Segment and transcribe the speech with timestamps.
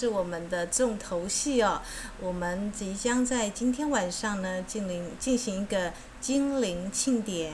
[0.00, 1.82] 是我们的重头戏哦，
[2.20, 7.52] 我们即将在今天晚上呢，进灵进行一个精灵庆典。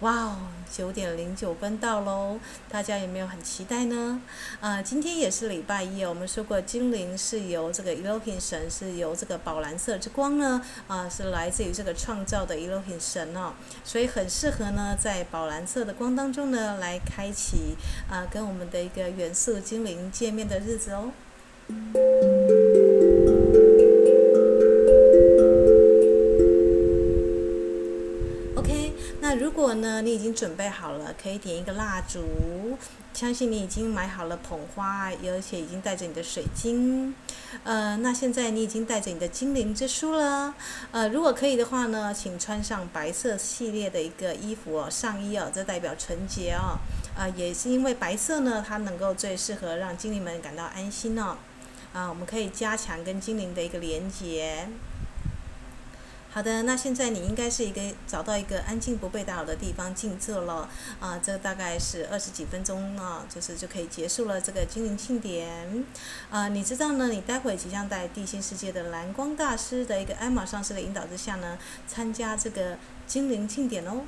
[0.00, 0.38] 哇哦，
[0.70, 2.38] 九点零九分到喽！
[2.68, 4.20] 大家有没有很期待呢？
[4.60, 13.52] 啊、今天也是礼拜一哦，我们说过精灵是由这个 Elohim 神，是由这个宝蓝色之光呢，啊、是来自于这个创造的 Elohim 神哦，
[13.84, 17.76] 所以很适合呢，在宝蓝色的光当中呢，来开启
[18.10, 21.12] 啊、跟我们的一个元素精灵见面的日子哦。
[28.56, 32.20] OK，那如果呢，你已经准备好了，可以点一个蜡烛。
[33.14, 37.14] 相信你已经买好了捧花，而且已经带着你的水晶。
[37.62, 40.54] 呃，那现在你已经带着你的精灵之书了。
[40.90, 46.76] 呃，如果可以的话呢，请穿上白色系列的一个衣服哦，上衣哦，这代表纯洁哦。
[47.16, 51.36] 呃，也是因为白色呢，它能够最适合让精灵们感到安心哦。
[51.94, 54.68] 啊、我们可以加强跟精灵的一个连接。
[56.30, 65.86] 好的，那现在你应该是一个找到一个安静不被打扰的地方静坐了啊，这大概是二十几分钟啊，就是就可以结束了这个精灵庆典
[66.30, 66.48] 啊。
[66.48, 71.56] 你知道呢，你待会即将在地心世界的蓝光大师的一个艾玛上师的引导之下呢，
[71.86, 74.00] 参加这个精灵庆典哦。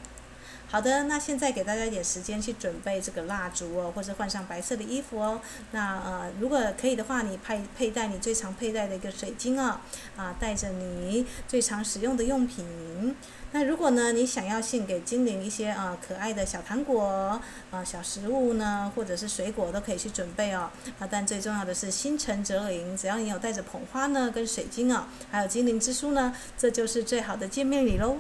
[0.77, 5.41] 好的，那现在给大家一点时间去准备这个蜡烛哦，或者换上白色的衣服哦。
[5.71, 9.81] 那呃，如果可以的话，你佩佩戴你最常佩戴的一个水晶哦，
[10.19, 13.17] 啊，带着你最常使用的用品。
[13.53, 17.41] 那如果呢，你想要献给精灵一些啊可爱的小糖果
[17.71, 20.69] 啊小食物呢，或者是水果都可以去准备哦。
[20.99, 28.19] 啊，但最重要的是心诚则灵，只要你有带着捧花呢，跟水晶哦，还有精灵之书呢，这就是最好的见面礼喽。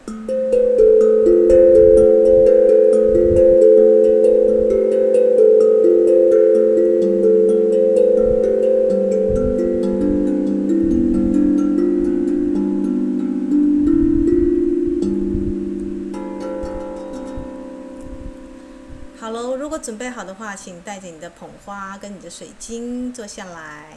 [20.07, 23.93] 备好的话，请带着你的捧花跟你的水晶坐下来，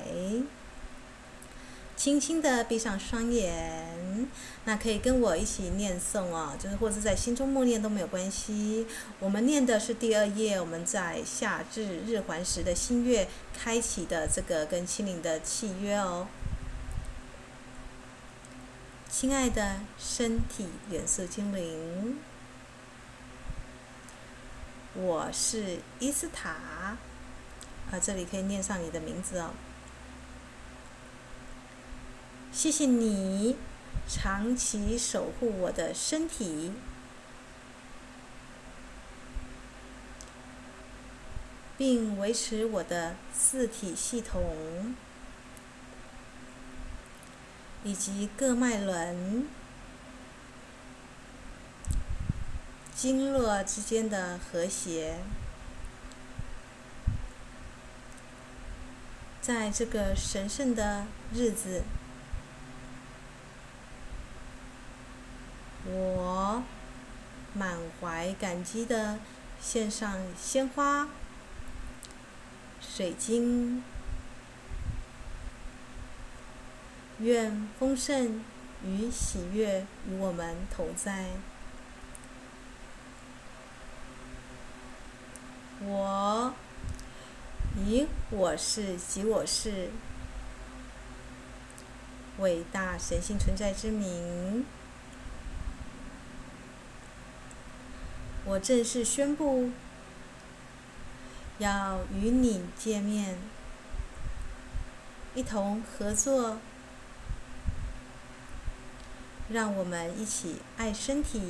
[1.96, 4.28] 轻轻的闭上双眼。
[4.66, 8.88] 那可以跟我一起念诵哦，就是或者在心中默念都没有关系。
[9.20, 16.28] 我们念的是第二页，我们在夏至日环食的新月开启的这个跟精灵的契约哦。
[19.12, 22.18] 亲爱的身体元素精灵。
[24.96, 29.52] 我是伊斯塔，啊，这里可以念上你的名字哦。
[32.52, 33.56] 谢谢你
[34.08, 36.74] 长期守护我的身体，
[41.78, 44.96] 并维持我的四体系统
[47.84, 49.48] 以及各脉轮。
[53.02, 55.20] 经络之间的和谐，
[59.42, 61.84] 在这个神圣的日子，
[65.86, 66.62] 我
[67.54, 69.20] 满怀感激地
[69.62, 71.08] 献上鲜花、
[72.82, 73.82] 水晶，
[77.20, 78.44] 愿丰盛
[78.84, 81.30] 与喜悦与我们同在。
[85.82, 86.54] 我
[87.78, 89.90] 以我是及我是
[92.40, 94.66] 伟大神性存在之名，
[98.44, 99.72] 我正式宣布，
[101.60, 103.38] 要与你见面，
[105.34, 106.58] 一同合作，
[109.50, 111.42] 让我们一起爱身体。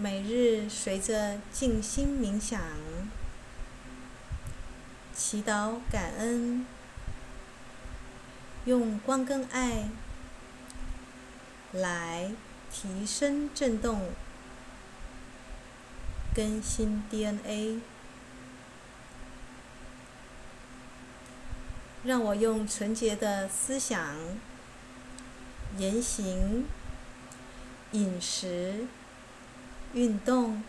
[0.00, 2.60] 每日随着静心冥想、
[5.12, 6.64] 祈祷、感恩，
[8.64, 9.88] 用光跟爱
[11.72, 12.30] 来
[12.72, 14.12] 提升振动、
[16.32, 17.80] 更新 DNA。
[22.04, 24.14] 让我用纯洁的思想、
[25.76, 26.66] 言行、
[27.90, 28.86] 饮食。
[29.98, 30.62] 运动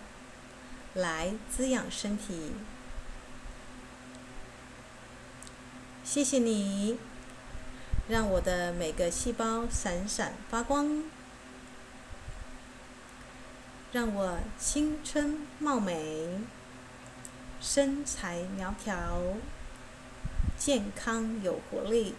[0.96, 2.52] 来滋养身体。
[6.04, 6.98] 谢谢你，
[8.08, 11.04] 让我的每个细胞闪闪发光。
[13.92, 16.40] 让我青春貌美，
[17.62, 19.22] 身材苗条，
[20.58, 22.16] 健康有活力。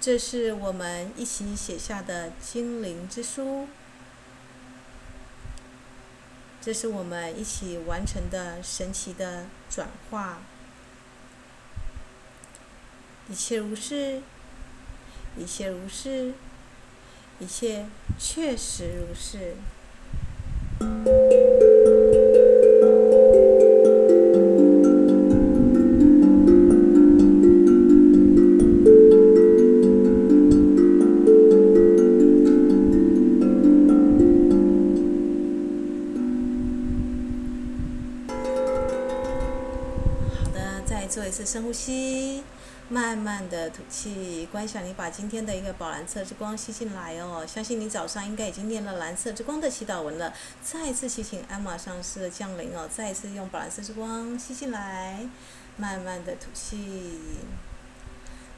[0.00, 3.66] 这是我们一起写下的精灵之书，
[6.60, 10.38] 这是我们一起完成的神奇的转化。
[13.28, 14.22] 一切如是，
[15.36, 16.34] 一切如是，
[17.40, 17.86] 一切
[18.18, 19.56] 确实如是。
[44.76, 47.46] 想你把今天的一个宝蓝色之光吸进来哦。
[47.46, 50.30] 相信你早上应该已经念了蓝色之光的祈祷文了。
[50.62, 55.26] 再一次提醒艾玛上师的降临哦，再一次用宝蓝色之光吸进来，
[55.78, 57.08] 慢慢的吐气。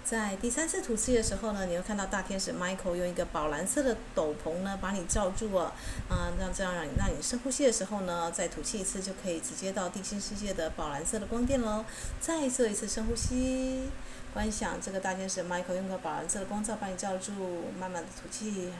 [0.08, 5.64] 在第三次吐气的时候呢，你会看到大天使 Michael 用一个宝蓝色的斗篷呢把你罩住了，
[6.08, 11.84] 啊，让这样让你让你深呼吸的时候呢，再吐气一次就可以直接到地心世界的宝蓝色的光电喽。
[12.22, 13.90] 再做一次深呼吸，
[14.32, 17.32] 观想这个大天使 Michael 用个宝蓝色的光罩把你罩住，
[17.78, 18.72] 慢慢的吐气。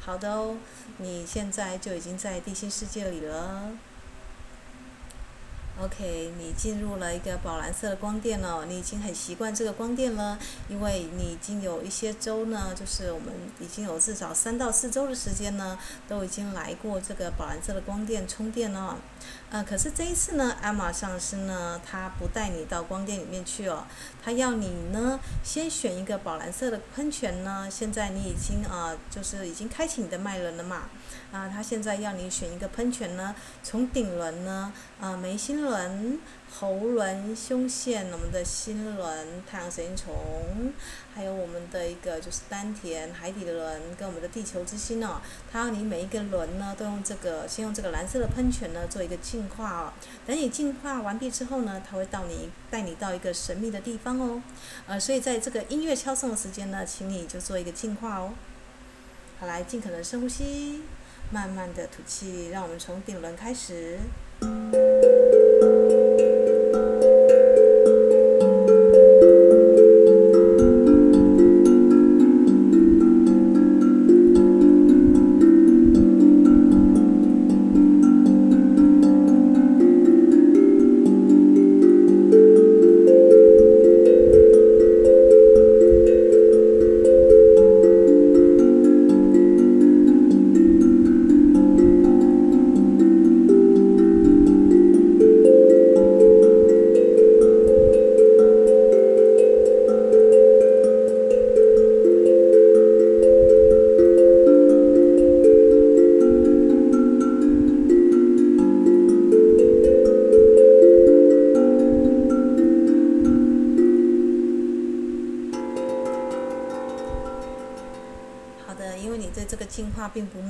[0.00, 0.56] 好的哦，
[0.96, 3.68] 你现在就已经在地心世界里了。
[5.78, 10.38] OK，你进入了一个宝蓝色的光电了，你已经很习惯这个光电了，
[10.70, 13.28] 因为你已经有一些周呢，就是我们
[13.60, 15.78] 已经有至少三到四周的时间呢，
[16.08, 18.96] 都已经来过这个宝蓝色的光电充电了。
[19.50, 23.84] 呃，可是这一次呢，艾玛上师呢，他不带你到光电里面去哦，
[24.24, 27.68] 他要你呢先选一个宝蓝色的喷泉呢。
[27.70, 30.84] 现在你已经、呃，就是已经开启你的脉轮了嘛。
[31.32, 36.18] 啊，他现在要你选一个喷泉呢，从顶轮呢，啊，眉心轮、
[36.58, 40.72] 喉轮、胸腺，我们的心轮、太阳神经丛，
[41.14, 45.20] 还有我们的一个就是丹田、海底轮跟我们的地球之心哦。
[45.52, 49.92] 他要你每一个轮呢，都用这个，先用这个蓝色的喷泉呢做一个净化哦。
[50.26, 54.42] 等你净化完毕之后呢，他会到你带你到一个神秘的地方哦。
[54.86, 58.32] 呃，所以在这个音乐敲送的时间呢，请你就做一个净化哦。
[59.38, 60.82] 好，来，尽可能深呼吸。
[61.30, 63.98] 慢慢的吐气，让我们从顶轮开始。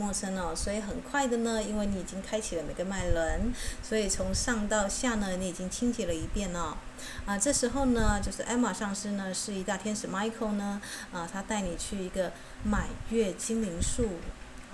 [0.06, 6.78] 陌生哦，所以很快的呢，因为你已经开启了每个脉轮，所以从上到下呢，你已经清洁了一遍了。
[7.24, 10.80] 啊，这时候呢，就是艾玛上师呢，是一大天使 Michael 呢，
[11.12, 12.30] 啊，他带你去一个
[12.62, 14.08] 满月精灵树。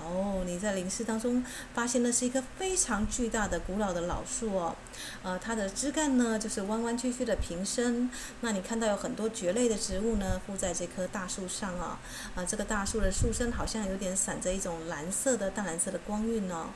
[0.03, 1.45] 哦，你在林寺当中
[1.75, 4.75] 发现的是一棵非常巨大的、古老的老树哦，
[5.23, 8.11] 呃，它的枝干呢就是弯弯曲曲的平伸。
[8.41, 12.01] 那你看到有很多蕨类的植物呢，附在这棵大树上啊，
[12.35, 16.67] 啊、呃，这个大树的树身好像有点闪着一种蓝色的、淡蓝色的光晕哦。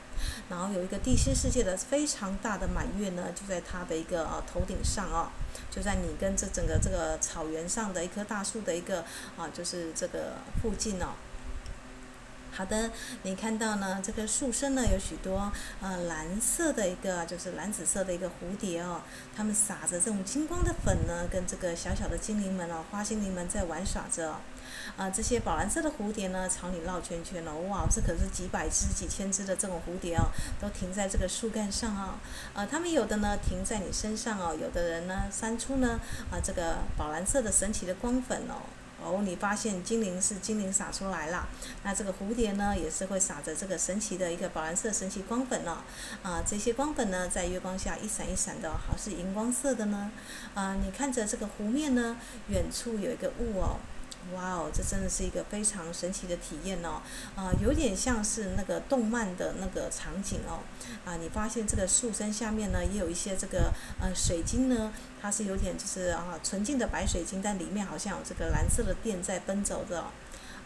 [0.49, 5.29] 然后有一个地心世界的非常大的满月呢，就在它的一个呃头顶上哦，
[5.69, 9.01] 就在你跟这整个这个草原上的一棵大树的一个
[9.37, 11.07] 啊，就是这个附近哦。
[12.57, 12.89] 好的，
[13.21, 18.99] 你看到呢，这个树身呢有许多呃蓝色的一个，就是蓝紫色的一个蝴蝶哦，
[19.35, 24.37] 它们撒着这种金光的粉呢，跟这个小小的精灵们哦，花精灵们在玩耍着，
[24.95, 30.25] 啊、这些宝蓝色的蝴蝶呢，朝你绕圈圈了，哇，这可是几百只、几千只的这种蝴蝶哦，
[30.59, 32.15] 都停在这个树干上、哦，
[32.55, 35.99] 呃，它们有的呢停在你身上哦，有的人呢散出呢
[36.31, 38.65] 啊、这个宝蓝色的神奇的光粉哦。
[39.03, 41.47] 哦，你发现精灵是精灵撒出来了，
[41.83, 45.77] 那这个蝴蝶呢，也是会撒着这个神奇的一个宝蓝色神奇光粉哦。
[46.23, 50.11] 啊，这些光粉呢，在月光下一闪一闪的，好是荧光色的呢。
[50.53, 52.17] 啊，你看着这个湖面呢，
[52.49, 53.77] 远处有一个雾哦。
[54.33, 57.01] 哇哦，这真的是一个非常神奇的体验哦，
[57.35, 60.59] 啊、有点像是那个动漫的那个场景哦，
[61.05, 63.71] 啊、你发现这个树身下面呢，也有一些这个
[64.01, 70.05] 呃水晶呢，它是有点就是啊纯净的白水晶，但里面好像有这个蓝色的电在奔走的。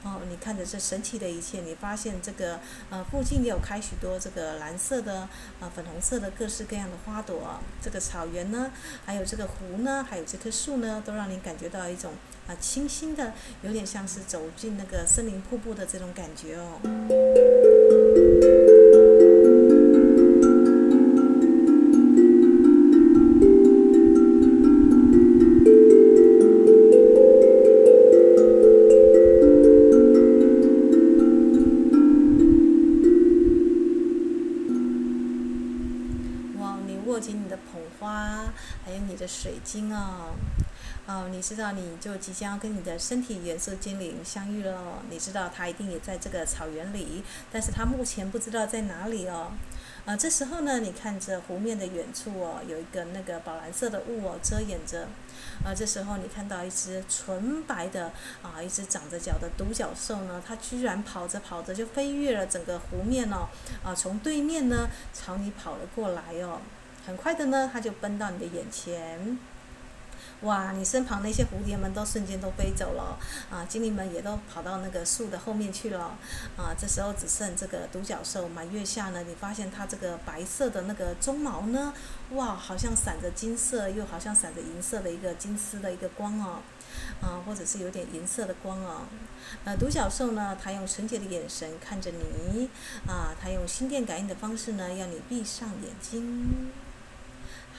[0.04, 5.30] 哦你看着这神奇的一切，你发现这个呃附近也有开许多这个蓝色的、
[5.60, 7.60] 呃粉红色的各式各样的花朵。
[7.82, 8.72] 这个草原呢，
[9.06, 12.14] 还有这个湖呢，还有这棵树呢，都让你感觉到一种
[12.48, 16.80] 啊、清新的，有点像是走进那个森林瀑布的这种感觉哦。
[41.54, 45.04] 知道你就即将跟你的身体元素精灵相遇了。
[45.10, 49.52] 你知道它一定也在这个草原里，但是它目前不知道在哪里哦。
[50.06, 55.10] 啊，这时候呢，你看着湖面的远处哦，有一个那个宝蓝色的雾哦遮掩着。
[55.66, 63.50] 啊，这时候你看到一只纯白的啊，一只长着脚的独角兽呢，它居然跑着跑着就飞越了整个湖面哦，
[63.84, 66.62] 啊，从对面呢朝你跑了过来哦。
[67.06, 69.38] 很快的呢，它就奔到你的眼前，
[70.42, 70.72] 哇！
[70.72, 73.18] 你身旁那些蝴蝶们都瞬间都飞走了，
[73.52, 76.18] 啊，精灵们也都跑到那个树的后面去了，
[76.58, 81.94] 啊，这时候只剩这个独角兽满月下呢，你发现它这个白色的那个鬃毛呢，
[82.32, 86.62] 哇，好像闪着金色，又好像闪着银色的一个金丝的一个光哦，
[87.22, 89.02] 啊，或者是有点银色的光哦，
[89.64, 92.68] 呃，独角兽呢，它用纯洁的眼神看着你，
[93.08, 96.72] 啊，它用心电感应的方式呢，要你闭上眼睛。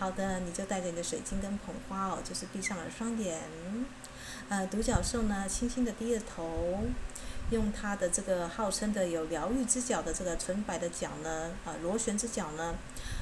[0.03, 3.41] 好的，你就带着你的水晶跟捧花哦，就是闭上了双眼。
[4.49, 6.81] 呃，独角兽呢，轻轻地低着头，
[7.51, 12.75] 用它的这个号称的有疗愈之角的这个纯白的角呢，啊、螺旋之角呢，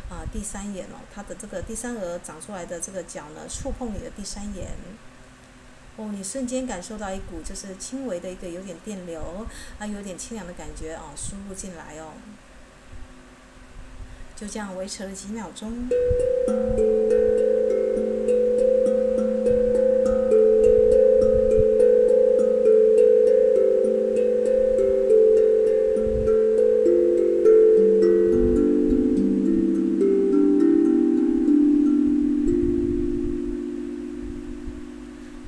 [0.08, 4.68] 啊、第三眼哦，它的这个第三额长出来的这个角呢，触碰你的第三眼。
[5.98, 9.46] 哦，你瞬间感受到一股就是轻微的一个有点电流，
[9.78, 12.14] 啊，有点清凉的感觉哦，输入进来哦。
[14.34, 15.86] 就这样维持了几秒钟。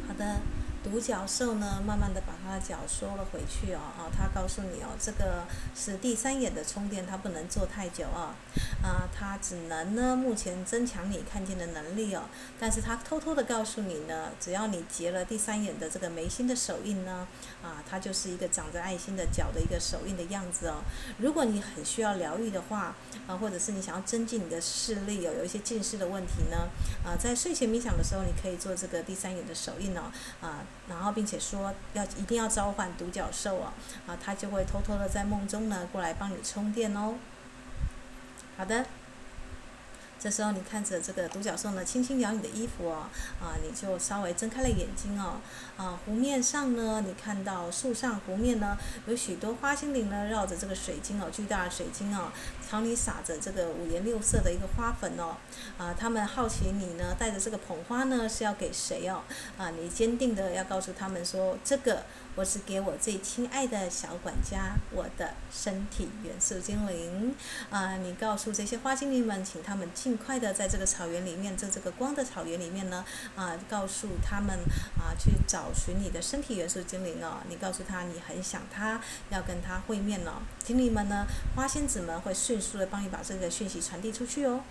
[0.07, 0.41] 好的，
[0.85, 2.21] 独角兽呢，慢慢的
[2.63, 3.81] 脚收了回去哦。
[3.99, 8.35] 哦，他告诉你哦，这个是第三眼的充电，它不能做太久啊。
[8.83, 12.23] 啊，它只能呢，目前增强你看见的能力哦。
[12.59, 17.27] 但是它偷偷的告诉你呢，只要你结了第三眼的这个眉心的手印呢，
[17.63, 20.83] 啊，它就是一个长着爱心的角的一个手印的样子哦。
[21.19, 22.95] 如果你很需要疗愈的话，
[23.27, 26.69] 啊，或者是你想要增进你的视力哦，有一些近视的问题呢，
[27.05, 30.03] 啊，在睡前冥想的时候，你可以做这个第三眼的手印哦，
[30.41, 33.73] 啊，然后并且说要一定要召唤独角兽哦，
[34.07, 37.15] 啊，它就会偷偷的在梦中呢过来帮你充电哦。
[38.59, 38.85] 好的，
[40.21, 43.07] 这时候你看着这个独角兽呢，轻轻咬你的衣服哦，
[43.41, 45.41] 啊，你就稍微睁开了眼睛哦，
[45.77, 52.31] 啊，湖面上呢，你看到树上湖面呢，有许多花精灵呢，绕着这个水晶哦，巨大的水晶哦，
[52.69, 55.35] 朝你撒着这个五颜六色的一个花粉哦，
[55.79, 59.23] 啊，他们好奇你呢，带着这个捧花呢，是要给谁哦？
[59.57, 62.05] 啊，你坚定的要告诉他们说这个。
[62.35, 67.35] 我是给我最亲爱的小管家，我的身体元素精灵
[67.69, 73.05] 啊、你告诉这些花精灵们，请他们尽快的在这个草原里面，在这个光的草原里面呢
[73.37, 74.57] 啊、告诉他们
[74.99, 77.39] 啊、去找寻你的身体元素精灵哦。
[77.51, 78.99] 你告诉他你很想他，
[79.29, 80.41] 要跟他会面哦。
[80.65, 84.63] 精灵们呢，花仙子们会迅速的帮你把这个讯息传递出去哦。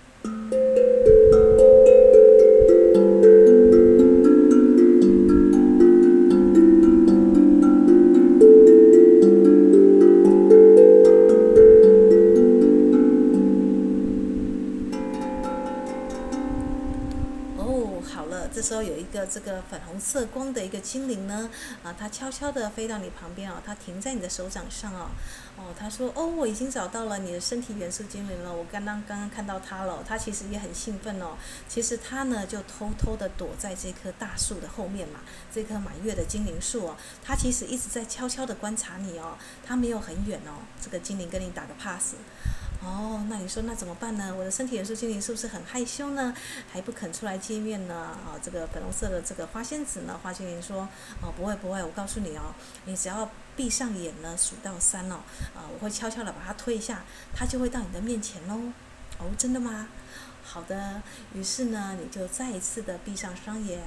[20.11, 21.49] 色光的一个精灵呢，
[21.83, 25.07] 啊，它悄悄地飞到你旁边哦，它停在你的手掌上哦，
[25.55, 31.37] 哦，它说，哦，我已经找到了你的身体元素精灵了，我刚刚刚刚看到它了，它其实也很兴奋哦，
[31.69, 42.15] 其实它呢就偷偷地躲在这棵大树的后面嘛，这棵满月的精灵树哦，它其实一直在悄悄地观察你哦，它没有很远哦，这个精灵跟你打个 pass。
[42.83, 44.33] 哦，那你说那怎么办呢？
[44.35, 46.33] 我的身体元素精灵是不是很害羞呢？
[46.71, 47.93] 还不肯出来见面呢？
[47.95, 50.19] 啊，这个粉红色的这个花仙子呢？
[50.23, 50.89] 花精灵说：
[51.21, 55.17] 哦，不会不会，我告诉你哦，你只要闭上眼呢，数到三哦，
[55.53, 57.03] 啊，我会悄悄的把它推一下，
[57.35, 58.73] 它就会到你的面前喽。
[59.19, 59.87] 哦，真的吗？
[60.43, 61.03] 好的。
[61.35, 63.79] 于是呢，你就再一次的闭上双眼，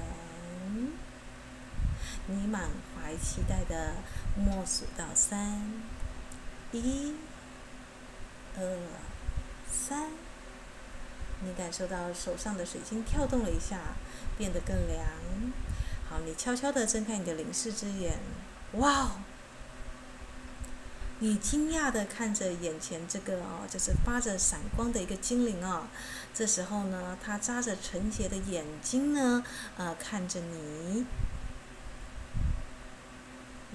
[2.27, 3.95] 你满怀期待的
[4.37, 5.61] 默数到三，
[6.71, 7.13] 一。
[8.57, 8.77] 二
[9.69, 10.09] 三，
[11.41, 13.79] 你感受到手上的水晶跳动了一下，
[14.37, 15.05] 变得更凉。
[16.09, 18.19] 好，你悄悄地睁开你的灵视之眼，
[18.73, 19.11] 哇哦！
[21.19, 25.87] 你惊讶地看着眼前这个哦，就是发着闪光的一个精灵哦。
[26.33, 29.43] 这时候呢，它眨着纯洁的眼睛呢，
[29.77, 31.05] 呃，看着你。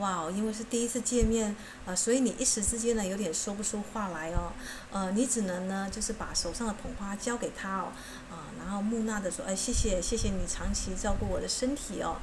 [0.00, 1.54] 哇哦，因为是第一次见面，
[1.86, 4.50] 呃，所以你一时之间呢有点说不出话来哦，
[4.90, 7.92] 呃，你只能呢就是把手上的捧花交给他哦，
[8.30, 12.16] 啊、然后木讷的说，哎，谢谢，谢谢你长期照顾我的身体哦。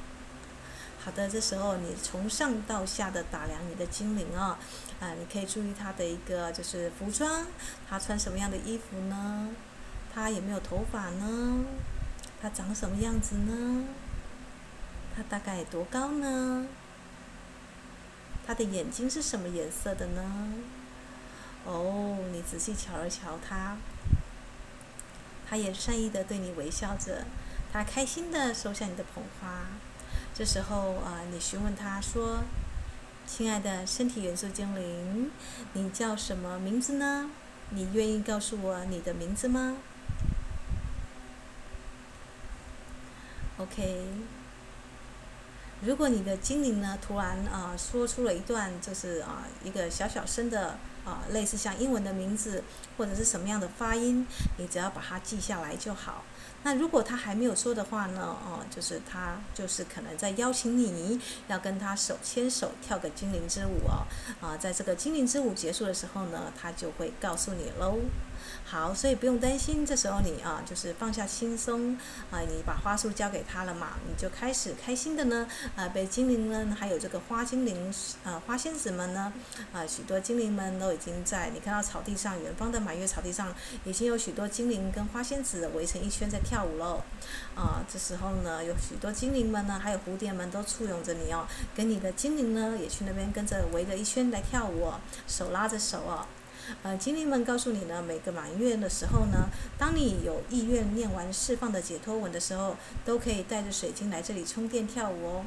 [1.00, 4.58] 好的，这时候你从上到下的打量你的精灵、哦，
[5.00, 7.46] 啊、你可以注意他的一个就是服装，
[7.88, 9.48] 他穿什么样的衣服呢？
[10.12, 11.64] 他有没有头发呢？
[12.42, 13.84] 他长什么样子呢？
[15.16, 16.66] 他大概多高呢？
[18.48, 20.54] 他的眼睛是什么颜色的呢？
[21.66, 23.76] 哦，你仔细瞧了瞧他，
[25.46, 27.26] 他也善意的对你微笑着，
[27.70, 29.66] 他开心的收下你的捧花。
[30.34, 32.44] 这时候啊，你询问他说
[33.28, 35.30] ：“亲爱的身体元素精灵，
[35.74, 37.30] 你叫什么名字呢？
[37.68, 39.76] 你愿意告诉我你的名字吗
[43.58, 44.37] ？”OK。
[45.84, 52.62] 如果你的精灵呢，突然啊、说出了一段就是啊、一个小小声的啊、类似像英文的名字
[52.96, 56.24] 或者是什么样的发音，你只要把它记下来就好。
[56.64, 64.04] 那如果他还没有说的话呢，哦，就是他就是可能在邀请你要跟他手牵手跳个精灵之舞哦，
[64.40, 67.98] 啊，在这个精灵之舞结束的时候呢，他就会告诉你喽。
[68.64, 71.96] 好，所以不用担心，这时候你啊，就是放下轻松
[72.30, 77.92] 啊，你把花束交给他了嘛，你就开始开心的呢，啊，被精灵呢，还有这个花精灵
[78.24, 79.32] 啊，花仙子们呢，
[79.72, 87.02] 啊，许多精灵们都已经在你看到草地上，远方的满月草地上，已经有许多精灵跟花仙子围成一圈在跳舞喽，
[87.54, 96.26] 啊，这时候呢，有许多精灵们呢，还有蝴蝶们都簇拥着你哦，跟你的精灵呢，也去那边跟着围着一圈来跳舞哦，手拉着手哦。
[96.82, 105.44] 呃，精灵们告诉你呢，每个满月的时候呢，当你有意愿念完释放的解脱文的时候，都可以带着水晶来这里充电跳舞哦。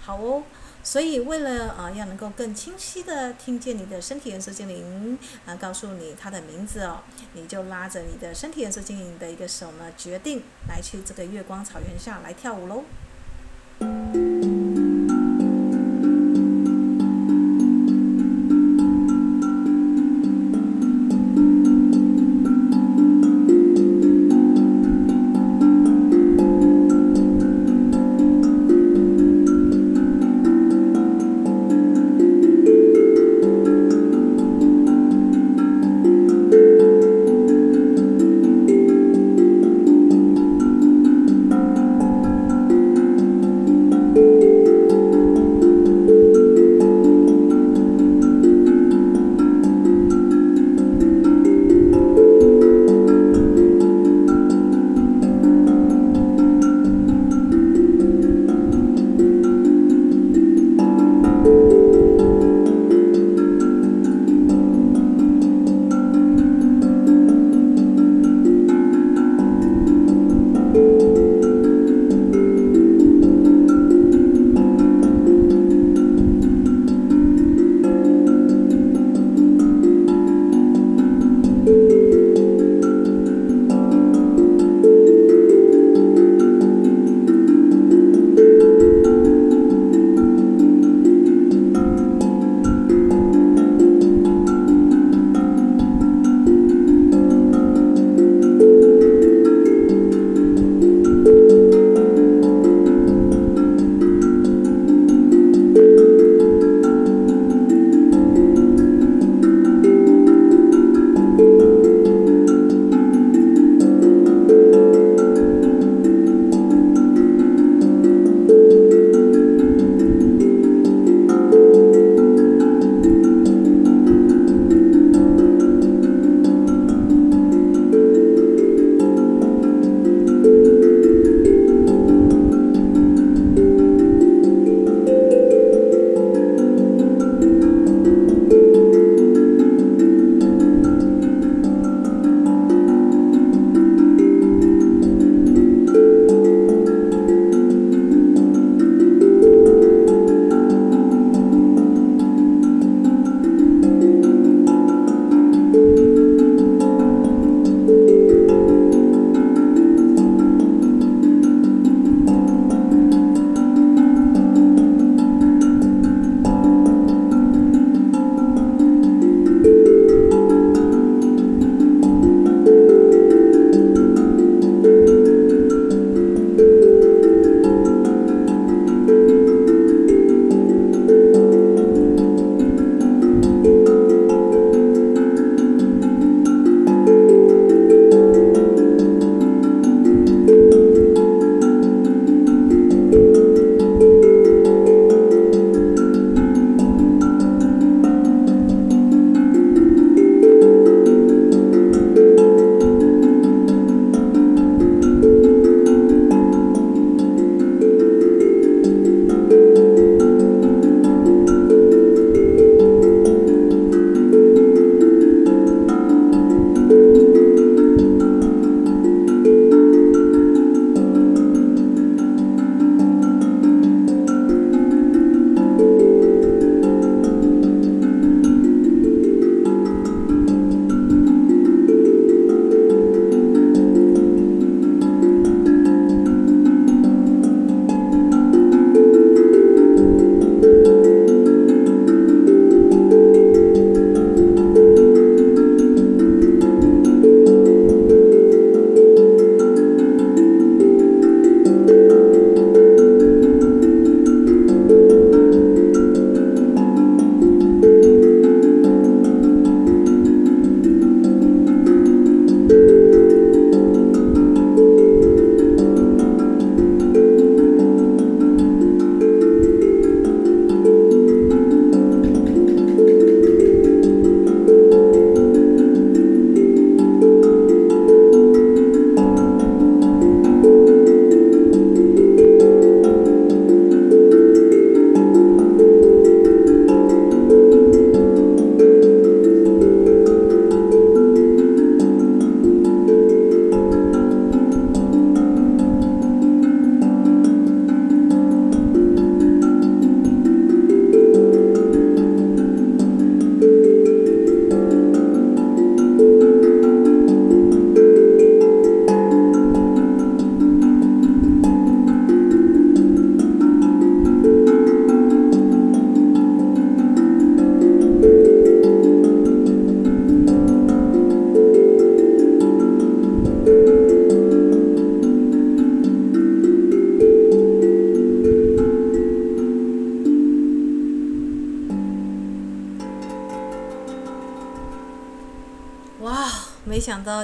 [0.00, 0.42] 好哦，
[0.82, 7.00] 所以为了啊、要能够更清晰地听见你的身体元素精灵啊、告诉你它的名字哦，
[7.34, 14.49] 你就拉着你的身体元素精灵的一个手呢，决定来去这个月光草原下来跳舞喽。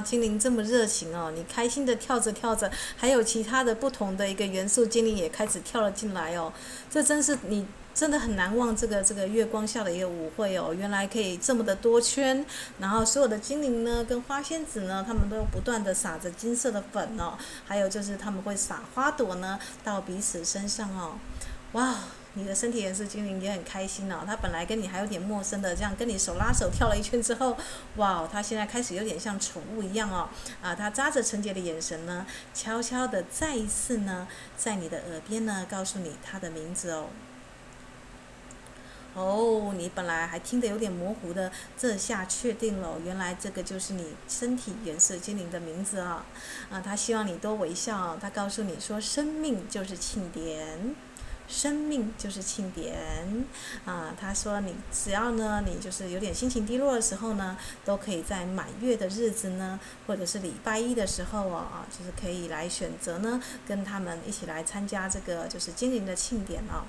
[0.00, 6.52] 精灵这么热情哦，你开心的跳着跳着，还有其他的不同的一个元素精灵也开始跳了进来哦，
[6.90, 7.66] 这真是你。
[7.96, 12.44] 真的很难忘这个这个月光下的一个舞会哦，原来可以这么的多圈，
[12.78, 21.18] 然后所有的精灵呢，跟花仙子呢，他们都不断的撒着金色的粉哦，还有就是他们会撒花朵呢到彼此身上哦，
[21.72, 21.94] 哇，
[22.36, 27.56] 你的身体颜色精灵也很开心哦，他本来跟你还有点陌生的，这样跟你手拉手跳了一圈之后，
[27.96, 30.28] 哇，他现在开始有点像宠物一样哦，
[30.62, 37.06] 啊，他扎着纯洁的眼神呢，悄悄的再一次呢，在你的耳边呢，告诉你他的名字哦。
[39.14, 46.26] 哦，你本来还听得有点模糊的，这下确定了，原来这个就是你身体颜色精灵的名字啊！
[46.70, 50.94] 啊，他希望你多微笑，他告诉你说，生命就是庆典，
[51.48, 53.46] 生命就是庆典
[53.84, 54.14] 啊！
[54.20, 66.84] 他说你只要呢，你就是有点心情低落的时候呢，都可以在满月的日子呢，或者是礼拜一的时候啊，就是可以来选择呢，跟他们一起来参加这个就是精灵的庆典啊。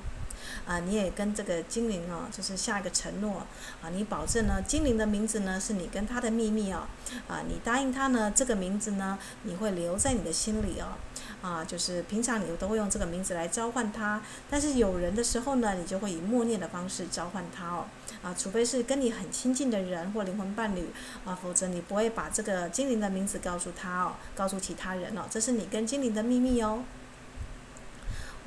[0.65, 3.39] 啊，你也跟这个精灵哦，就是下一个承诺
[3.81, 6.87] 啊，你保证呢，精灵的名字呢是你跟他的秘密哦，
[7.27, 10.97] 啊，你答应他呢，这个名字呢，你会留在你的心里哦，
[11.41, 17.85] 啊，就是平常你都会用这个名字来召唤他，但是有人的时候呢，你就会以默念的方式召唤他哦，
[18.23, 20.89] 啊，除非是跟你很亲近的人或灵魂伴侣
[21.25, 26.83] 啊，否则你不会把这个精灵的名字告诉他哦，告诉其他人哦，这是你跟精灵的秘密哦。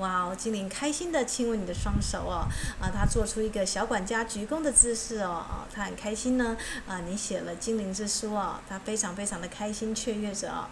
[0.00, 2.48] 哇哦，精灵开心的亲吻你的双手哦，
[2.80, 10.64] 啊，他做出一个小管家鞠躬的姿势哦，哦，他很开心呢，啊，你写了精灵之书哦，他非常非常的开心雀跃着哦，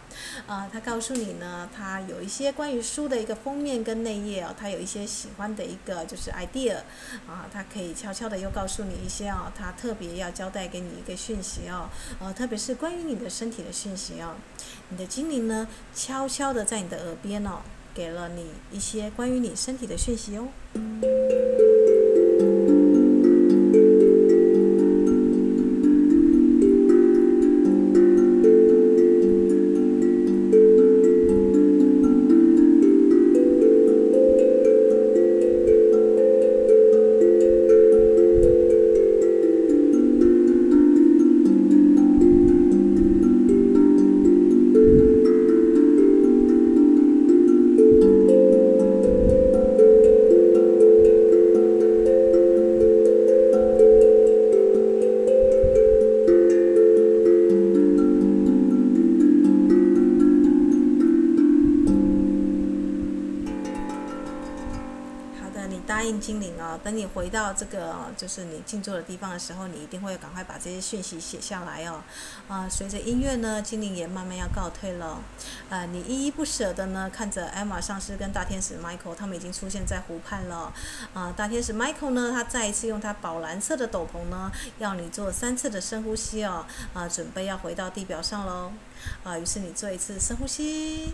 [0.46, 6.78] 啊，他告诉你呢，他有一些关于书的一个封面跟内页哦，他有一些喜欢的一个就是 idea，
[7.26, 14.36] 啊，他可以悄悄的又告诉你一些哦，他特别要交代给你一个讯息哦，呃，特别是关于你的身体的讯息哦，
[14.88, 17.60] 你的精灵呢，悄悄的在你的耳边哦。
[17.98, 20.46] 给了你一些关于你身体的讯息哦。
[67.28, 72.02] 回到这个就是你静坐的地方的时候，你一定会赶快把这些讯息写下来哦。
[72.48, 75.20] 啊，随着音乐呢，精灵也慢慢要告退了。
[75.68, 80.72] 啊，你依依不舍的呢，看着艾玛上师跟大天使 Michael 他们已经出现在湖畔了。
[81.12, 86.64] 啊，大天使 Michael 呢，他再一次用他宝蓝色的斗篷呢，要你做三次的深呼吸哦。
[86.94, 88.72] 啊，准备要回到地表上喽。
[89.22, 91.12] 啊，于是你做一次深呼吸。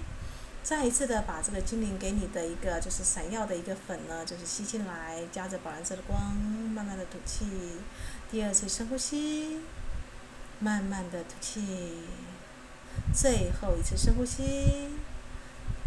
[0.64, 6.34] 再一次的把这个精灵给你的一个就是闪耀的一个粉呢，就是吸进来，夹着宝蓝色的光，
[6.74, 7.44] 慢慢的吐气。
[8.30, 9.60] 第二次深呼吸，
[10.60, 12.06] 慢慢的吐气。
[13.14, 14.88] 最后一次深呼吸，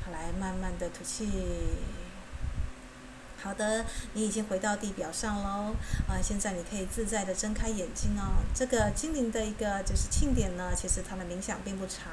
[0.05, 1.27] 好，来慢慢的吐气。
[3.41, 5.75] 好的，你已经回到地表上喽，
[6.07, 8.43] 啊，现在你可以自在的睁开眼睛哦。
[8.53, 12.03] 这个精灵的一个就是庆典呢，其实它的冥想并不长，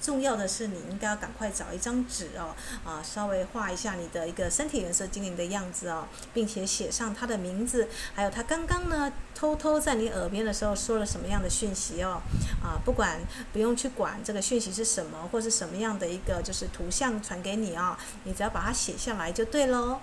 [0.00, 2.54] 重要的是你应该要赶快找一张纸哦，
[2.84, 12.20] 啊，稍微画一下你的一个身体颜色精灵的样子哦，并且写上他的名字，还有他刚刚呢偷偷在你耳边的时候说了什么样的讯息哦，
[12.62, 13.18] 啊，不管
[13.52, 20.00] 不用去管这个讯息是什么，或是什么样的一个就是图像传给你啊，你只要把它写下来就对喽。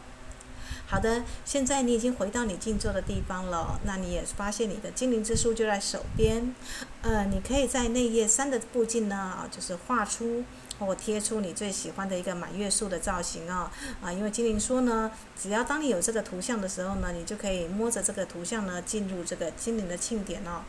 [0.95, 6.55] 好的，现在你已经回到你静坐的地方了，那你也发现你的精灵之书就在手边，
[7.01, 10.45] 呃，你可以在内页三的附近呢，就是画出
[10.79, 20.61] 或贴出你最喜欢的一个满月树的造型啊，啊，因为精灵说呢，只要当你有这个图像的时候呢，你就可以摸着这个图像呢，进入这个精灵的庆典哦。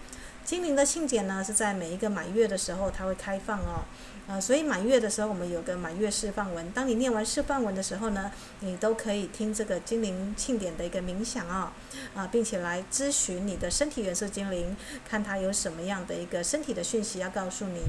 [0.44, 3.82] 精灵的庆典呢，是在每一个满月的时候，它会开放哦。
[4.28, 6.70] 呃，所以满月的时候，我们有个满月示范文。
[6.70, 11.70] 当你念完示范文的时候呢，你都可以听这个精灵庆典的一个冥想、哦，
[12.14, 14.76] 啊，并且来咨询你的身体元素精灵，
[15.08, 17.80] 看它有什么样的一个身体的讯息要告诉你。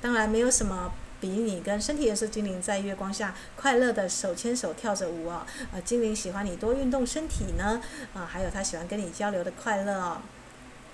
[0.00, 7.80] 当然，没有什么比你跟身体元素精灵在月光下快乐的手牵手跳着舞、哦，呃，精灵喜欢你多运动身体呢，
[8.12, 10.18] 啊，还有他喜欢跟你交流的快乐哦。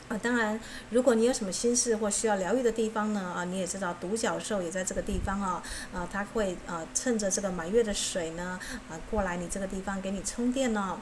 [0.08, 0.60] 啊，当然，
[0.90, 5.62] 如果你有什么心事或需要疗愈的地方呢，啊，你也知道独角兽也在这个地方哦，
[5.94, 8.60] 啊，它会啊趁着这个满月的水呢，
[8.90, 10.98] 啊过来你这个地方给你充电呢，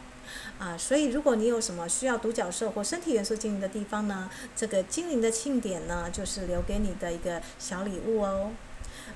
[0.58, 8.50] 啊，所以如果你有什么需要独角兽或身体元素精灵的地方呢，这个精灵的庆典呢，就是留给你的一个小礼物哦。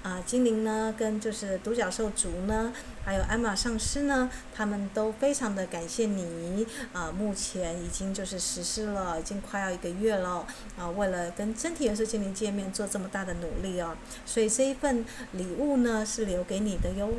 [0.03, 2.73] 啊，精灵呢，跟就是独角兽族呢，
[3.05, 7.13] 还有艾玛上师呢，他们都非常的感谢你啊。
[7.13, 10.47] 目前已经就是实施了，已经快要一个月了
[10.79, 10.89] 啊。
[10.89, 17.11] 为了跟真体元素精灵见面，做这么大的努力哦，所以这一份礼物呢，是留给你的哟。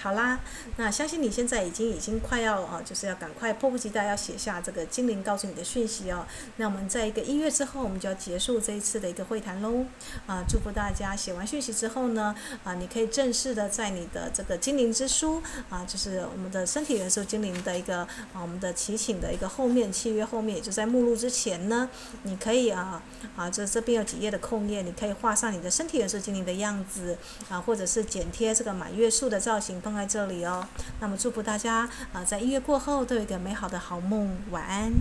[0.00, 0.38] 好啦，
[0.76, 6.24] 那相信你现在已经已经快要啊，就是要赶快迫不及待要写下这个精灵告诉你的讯息哦。
[6.54, 9.84] 那我们在一个音乐之后，我们就要结束这一次的一个会谈喽。
[10.28, 12.32] 啊，祝福大家写完讯息之后呢，
[12.62, 21.90] 啊，你可以正式的在你的这个精灵之书啊，就是我们的身体元素精灵的一个啊，我们的祈请的一个后面契约后面，也就在目录之前呢，
[22.22, 23.02] 你可以啊
[23.34, 29.82] 啊，这这边有几页的空页，你可以画上你的身体元素精灵的样子啊，或者是剪贴这个满月树的造型。
[29.88, 30.66] 放在这里哦，
[31.00, 34.92] 那么祝福大家啊，在音乐过后都有一个美好的好梦，晚安。